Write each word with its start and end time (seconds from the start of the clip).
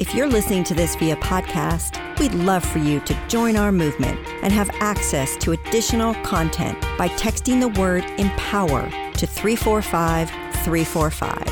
If 0.00 0.14
you're 0.14 0.28
listening 0.28 0.62
to 0.64 0.74
this 0.74 0.94
via 0.94 1.16
podcast, 1.16 1.98
we'd 2.20 2.32
love 2.32 2.64
for 2.64 2.78
you 2.78 3.00
to 3.00 3.26
join 3.26 3.56
our 3.56 3.72
movement 3.72 4.24
and 4.44 4.52
have 4.52 4.70
access 4.74 5.36
to 5.38 5.50
additional 5.50 6.14
content 6.22 6.80
by 6.96 7.08
texting 7.08 7.58
the 7.58 7.80
word 7.80 8.04
empower 8.16 8.82
to 9.14 9.26
345 9.26 10.30
345. 10.62 11.42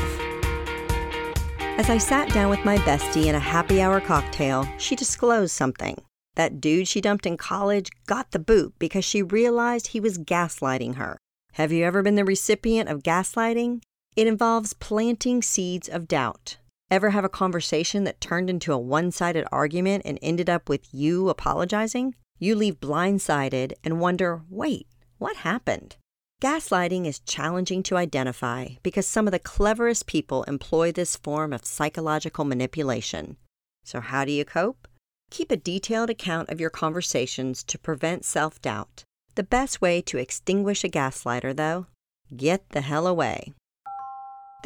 As 1.77 1.89
I 1.89 1.97
sat 1.97 2.33
down 2.33 2.49
with 2.49 2.63
my 2.63 2.77
bestie 2.77 3.25
in 3.25 3.35
a 3.35 3.39
happy 3.39 3.81
hour 3.81 3.99
cocktail, 3.99 4.65
she 4.77 4.95
disclosed 4.95 5.51
something. 5.51 6.01
That 6.35 6.61
dude 6.61 6.87
she 6.87 7.01
dumped 7.01 7.25
in 7.25 7.35
college 7.35 7.89
got 8.05 8.31
the 8.31 8.39
boot 8.39 8.75
because 8.79 9.03
she 9.03 9.21
realized 9.21 9.87
he 9.87 9.99
was 9.99 10.17
gaslighting 10.17 10.95
her. 10.95 11.17
Have 11.55 11.73
you 11.73 11.83
ever 11.83 12.01
been 12.01 12.15
the 12.15 12.23
recipient 12.23 12.87
of 12.87 13.03
gaslighting? 13.03 13.81
It 14.15 14.25
involves 14.25 14.71
planting 14.71 15.41
seeds 15.41 15.89
of 15.89 16.07
doubt. 16.07 16.55
Ever 16.89 17.09
have 17.09 17.25
a 17.25 17.29
conversation 17.29 18.05
that 18.05 18.21
turned 18.21 18.49
into 18.49 18.71
a 18.71 18.77
one 18.77 19.11
sided 19.11 19.45
argument 19.51 20.03
and 20.05 20.17
ended 20.21 20.49
up 20.49 20.69
with 20.69 20.93
you 20.93 21.27
apologizing? 21.27 22.15
You 22.39 22.55
leave 22.55 22.79
blindsided 22.79 23.73
and 23.83 23.99
wonder 23.99 24.43
wait, 24.49 24.87
what 25.17 25.37
happened? 25.37 25.97
Gaslighting 26.41 27.05
is 27.05 27.19
challenging 27.19 27.83
to 27.83 27.97
identify 27.97 28.67
because 28.83 29.05
some 29.05 29.27
of 29.27 29.33
the 29.33 29.39
cleverest 29.39 30.05
people 30.05 30.43
employ 30.43 30.93
this 30.93 31.17
form 31.17 31.51
of 31.51 31.65
psychological 31.65 32.45
manipulation. 32.45 33.35
So, 33.83 33.99
how 33.99 34.23
do 34.23 34.31
you 34.31 34.45
cope? 34.45 34.87
Keep 35.29 35.51
a 35.51 35.57
detailed 35.57 36.09
account 36.09 36.49
of 36.49 36.61
your 36.61 36.69
conversations 36.69 37.63
to 37.65 37.77
prevent 37.77 38.23
self 38.23 38.61
doubt. 38.61 39.03
The 39.35 39.43
best 39.43 39.81
way 39.81 40.01
to 40.03 40.17
extinguish 40.17 40.85
a 40.85 40.89
gaslighter, 40.89 41.53
though, 41.53 41.87
get 42.33 42.69
the 42.69 42.81
hell 42.81 43.07
away. 43.07 43.53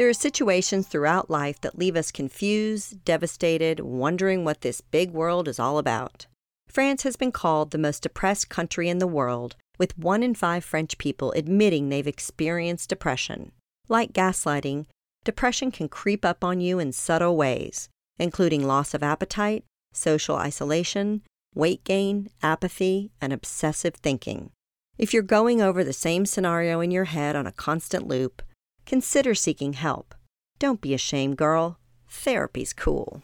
There 0.02 0.10
are 0.10 0.14
situations 0.14 0.88
throughout 0.88 1.30
life 1.30 1.62
that 1.62 1.78
leave 1.78 1.96
us 1.96 2.12
confused, 2.12 3.06
devastated, 3.06 3.82
wondering 3.82 4.44
what 4.44 4.62
this 4.62 4.82
big 4.82 5.12
world 5.12 5.48
is 5.48 5.60
all 5.60 5.78
about. 5.78 6.26
France 6.68 7.04
has 7.04 7.16
been 7.16 7.32
called 7.32 7.70
the 7.70 7.78
most 7.78 8.02
depressed 8.02 8.50
country 8.50 8.90
in 8.90 8.98
the 8.98 9.06
world, 9.06 9.56
with 9.78 9.96
one 10.00 10.24
in 10.24 10.34
five 10.34 10.66
French 10.66 10.98
people 10.98 11.32
admitting 11.34 11.90
they've 11.90 12.08
experienced 12.08 12.90
depression. 12.90 13.52
Like 13.90 14.12
gaslighting, 14.12 14.88
depression 15.24 15.70
can 15.70 15.88
creep 15.88 16.26
up 16.26 16.44
on 16.44 16.60
you 16.62 16.80
in 16.80 16.94
subtle 16.94 17.38
ways, 17.38 17.88
including 18.18 18.66
loss 18.66 18.96
of 18.96 19.04
appetite, 19.04 19.66
social 19.94 20.36
isolation, 20.36 21.22
weight 21.54 21.84
gain, 21.84 22.32
apathy, 22.42 23.12
and 23.22 23.32
obsessive 23.32 23.94
thinking. 23.94 24.50
If 24.98 25.14
you're 25.14 25.22
going 25.22 25.62
over 25.62 25.84
the 25.84 25.94
same 25.94 26.26
scenario 26.26 26.80
in 26.80 26.90
your 26.90 27.06
head 27.06 27.36
on 27.36 27.46
a 27.46 27.52
constant 27.52 28.08
loop, 28.08 28.42
consider 28.86 29.36
seeking 29.36 29.74
help. 29.74 30.16
Don't 30.60 30.82
be 30.82 30.94
ashamed, 30.94 31.38
girl. 31.38 31.78
Therapy's 32.10 32.74
cool. 32.74 33.22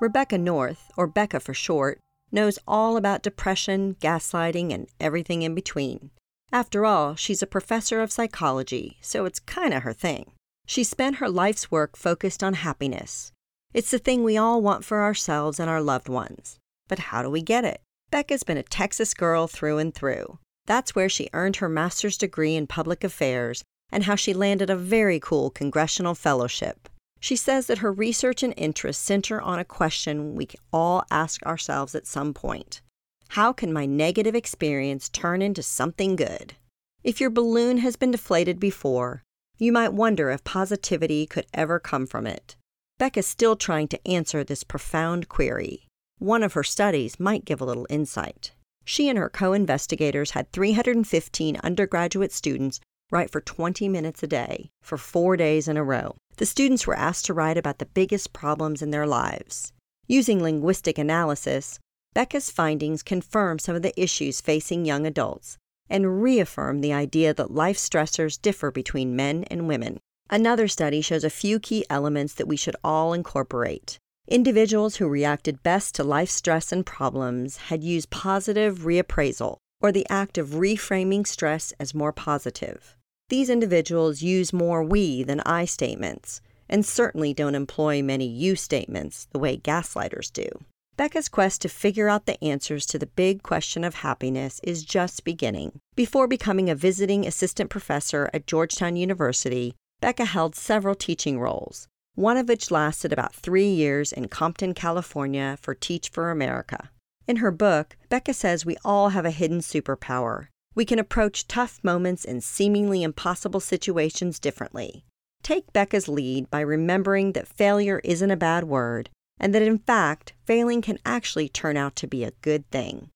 Rebecca 0.00 0.38
North, 0.38 0.90
or 0.96 1.06
Becca 1.06 1.40
for 1.40 1.54
short, 1.54 1.98
knows 2.30 2.58
all 2.66 2.96
about 2.96 3.22
depression, 3.22 3.96
gaslighting, 4.00 4.72
and 4.72 4.88
everything 5.00 5.42
in 5.42 5.54
between. 5.54 6.10
After 6.52 6.84
all, 6.84 7.14
she's 7.14 7.42
a 7.42 7.46
professor 7.46 8.02
of 8.02 8.12
psychology, 8.12 8.98
so 9.00 9.24
it's 9.24 9.40
kinda 9.40 9.80
her 9.80 9.92
thing. 9.92 10.32
She 10.66 10.84
spent 10.84 11.16
her 11.16 11.28
life's 11.28 11.70
work 11.70 11.96
focused 11.96 12.42
on 12.42 12.54
happiness, 12.54 13.32
it's 13.76 13.90
the 13.90 13.98
thing 13.98 14.24
we 14.24 14.38
all 14.38 14.62
want 14.62 14.86
for 14.86 15.02
ourselves 15.02 15.60
and 15.60 15.68
our 15.68 15.82
loved 15.82 16.08
ones. 16.08 16.58
But 16.88 16.98
how 16.98 17.22
do 17.22 17.28
we 17.28 17.42
get 17.42 17.62
it? 17.62 17.82
Becca's 18.10 18.42
been 18.42 18.56
a 18.56 18.62
Texas 18.62 19.12
girl 19.12 19.46
through 19.46 19.76
and 19.76 19.94
through. 19.94 20.38
That's 20.64 20.94
where 20.94 21.10
she 21.10 21.28
earned 21.34 21.56
her 21.56 21.68
master's 21.68 22.16
degree 22.16 22.54
in 22.54 22.66
public 22.66 23.04
affairs 23.04 23.62
and 23.90 24.04
how 24.04 24.14
she 24.14 24.34
landed 24.34 24.70
a 24.70 24.76
very 24.76 25.20
cool 25.20 25.50
congressional 25.50 26.14
fellowship. 26.14 26.88
She 27.20 27.36
says 27.36 27.66
that 27.66 27.78
her 27.78 27.92
research 27.92 28.42
and 28.42 28.54
interests 28.56 29.02
center 29.02 29.40
on 29.40 29.58
a 29.58 29.64
question 29.64 30.34
we 30.34 30.48
all 30.72 31.04
ask 31.10 31.42
ourselves 31.44 31.94
at 31.94 32.06
some 32.06 32.34
point 32.34 32.80
How 33.28 33.52
can 33.52 33.72
my 33.72 33.86
negative 33.86 34.34
experience 34.34 35.08
turn 35.08 35.42
into 35.42 35.62
something 35.62 36.16
good? 36.16 36.54
If 37.02 37.20
your 37.20 37.30
balloon 37.30 37.78
has 37.78 37.96
been 37.96 38.10
deflated 38.10 38.60
before, 38.60 39.22
you 39.58 39.72
might 39.72 39.92
wonder 39.92 40.30
if 40.30 40.44
positivity 40.44 41.26
could 41.26 41.46
ever 41.54 41.78
come 41.78 42.06
from 42.06 42.26
it. 42.26 42.56
Becca's 42.98 43.26
still 43.26 43.56
trying 43.56 43.88
to 43.88 44.08
answer 44.08 44.42
this 44.42 44.64
profound 44.64 45.28
query. 45.28 45.86
One 46.18 46.42
of 46.42 46.54
her 46.54 46.62
studies 46.62 47.20
might 47.20 47.44
give 47.44 47.60
a 47.60 47.64
little 47.64 47.86
insight. 47.90 48.52
She 48.84 49.08
and 49.08 49.18
her 49.18 49.28
co 49.28 49.52
investigators 49.52 50.30
had 50.32 50.52
315 50.52 51.58
undergraduate 51.62 52.32
students 52.32 52.80
write 53.10 53.30
for 53.30 53.40
20 53.40 53.88
minutes 53.88 54.22
a 54.22 54.26
day 54.26 54.70
for 54.82 54.96
four 54.96 55.36
days 55.36 55.68
in 55.68 55.76
a 55.76 55.84
row. 55.84 56.16
The 56.38 56.46
students 56.46 56.86
were 56.86 56.96
asked 56.96 57.26
to 57.26 57.34
write 57.34 57.56
about 57.56 57.78
the 57.78 57.86
biggest 57.86 58.32
problems 58.32 58.82
in 58.82 58.90
their 58.90 59.06
lives. 59.06 59.72
Using 60.06 60.42
linguistic 60.42 60.98
analysis, 60.98 61.78
Becca's 62.14 62.50
findings 62.50 63.02
confirm 63.02 63.58
some 63.58 63.76
of 63.76 63.82
the 63.82 63.98
issues 64.00 64.40
facing 64.40 64.84
young 64.84 65.06
adults 65.06 65.58
and 65.88 66.22
reaffirm 66.22 66.80
the 66.80 66.92
idea 66.92 67.32
that 67.34 67.50
life 67.50 67.76
stressors 67.76 68.40
differ 68.40 68.70
between 68.70 69.16
men 69.16 69.44
and 69.44 69.68
women. 69.68 69.98
Another 70.28 70.66
study 70.66 71.00
shows 71.00 71.22
a 71.22 71.30
few 71.30 71.60
key 71.60 71.84
elements 71.88 72.34
that 72.34 72.48
we 72.48 72.56
should 72.56 72.74
all 72.82 73.12
incorporate. 73.12 73.98
Individuals 74.26 74.96
who 74.96 75.06
reacted 75.06 75.62
best 75.62 75.94
to 75.94 76.02
life 76.02 76.30
stress 76.30 76.72
and 76.72 76.84
problems 76.84 77.56
had 77.68 77.84
used 77.84 78.10
positive 78.10 78.80
reappraisal, 78.80 79.58
or 79.80 79.92
the 79.92 80.06
act 80.08 80.38
of 80.38 80.50
reframing 80.50 81.26
stress 81.26 81.72
as 81.78 81.94
more 81.94 82.12
positive. 82.12 82.96
These 83.28 83.50
individuals 83.50 84.22
use 84.22 84.52
more 84.52 84.82
we 84.84 85.22
than 85.22 85.40
I 85.40 85.64
statements, 85.64 86.40
and 86.68 86.86
certainly 86.86 87.34
don't 87.34 87.54
employ 87.54 88.02
many 88.02 88.26
you 88.26 88.56
statements 88.56 89.26
the 89.32 89.38
way 89.38 89.56
gaslighters 89.56 90.32
do. 90.32 90.48
Becca's 90.96 91.28
quest 91.28 91.60
to 91.60 91.68
figure 91.68 92.08
out 92.08 92.24
the 92.24 92.42
answers 92.42 92.86
to 92.86 92.98
the 92.98 93.06
big 93.06 93.42
question 93.42 93.84
of 93.84 93.96
happiness 93.96 94.60
is 94.62 94.82
just 94.82 95.24
beginning. 95.24 95.80
Before 95.94 96.26
becoming 96.26 96.70
a 96.70 96.74
visiting 96.74 97.26
assistant 97.26 97.68
professor 97.68 98.30
at 98.32 98.46
Georgetown 98.46 98.96
University, 98.96 99.74
Becca 100.00 100.24
held 100.24 100.54
several 100.54 100.94
teaching 100.94 101.38
roles, 101.38 101.86
one 102.14 102.38
of 102.38 102.48
which 102.48 102.70
lasted 102.70 103.12
about 103.12 103.34
three 103.34 103.68
years 103.68 104.10
in 104.10 104.28
Compton, 104.28 104.72
California 104.72 105.58
for 105.60 105.74
Teach 105.74 106.08
for 106.08 106.30
America. 106.30 106.90
In 107.26 107.36
her 107.36 107.50
book, 107.50 107.96
Becca 108.08 108.34
says 108.34 108.64
we 108.64 108.76
all 108.84 109.08
have 109.08 109.24
a 109.24 109.30
hidden 109.30 109.58
superpower. 109.58 110.48
We 110.74 110.84
can 110.84 110.98
approach 110.98 111.48
tough 111.48 111.80
moments 111.82 112.24
and 112.24 112.44
seemingly 112.44 113.02
impossible 113.02 113.60
situations 113.60 114.38
differently. 114.38 115.04
Take 115.42 115.72
Becca's 115.72 116.08
lead 116.08 116.50
by 116.50 116.60
remembering 116.60 117.32
that 117.32 117.48
failure 117.48 118.00
isn't 118.04 118.30
a 118.30 118.36
bad 118.36 118.64
word, 118.64 119.10
and 119.40 119.54
that 119.54 119.62
in 119.62 119.78
fact, 119.78 120.34
failing 120.44 120.82
can 120.82 120.98
actually 121.04 121.48
turn 121.48 121.76
out 121.76 121.96
to 121.96 122.06
be 122.06 122.24
a 122.24 122.32
good 122.42 122.70
thing. 122.70 123.10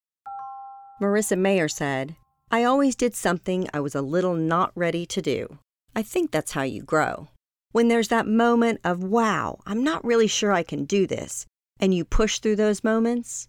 Marissa 1.00 1.38
Mayer 1.38 1.68
said, 1.68 2.16
I 2.50 2.64
always 2.64 2.96
did 2.96 3.14
something 3.14 3.68
I 3.72 3.80
was 3.80 3.94
a 3.94 4.02
little 4.02 4.34
not 4.34 4.72
ready 4.74 5.06
to 5.06 5.22
do. 5.22 5.58
I 5.94 6.02
think 6.02 6.30
that's 6.30 6.52
how 6.52 6.62
you 6.62 6.82
grow. 6.82 7.28
When 7.72 7.88
there's 7.88 8.08
that 8.08 8.26
moment 8.26 8.80
of, 8.82 9.04
wow, 9.04 9.60
I'm 9.66 9.84
not 9.84 10.04
really 10.04 10.26
sure 10.26 10.50
I 10.50 10.64
can 10.64 10.84
do 10.84 11.06
this, 11.06 11.46
and 11.78 11.94
you 11.94 12.04
push 12.04 12.40
through 12.40 12.56
those 12.56 12.82
moments, 12.82 13.48